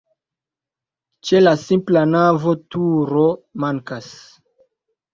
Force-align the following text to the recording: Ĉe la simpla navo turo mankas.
Ĉe 1.29 1.41
la 1.43 1.53
simpla 1.65 2.05
navo 2.15 2.57
turo 2.77 3.29
mankas. 3.67 4.13